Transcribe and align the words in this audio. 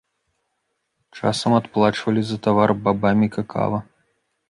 Часам 1.19 1.51
адплачвалі 1.59 2.21
за 2.33 2.37
тавар 2.49 2.69
бабамі 2.89 3.27
какава. 3.41 3.77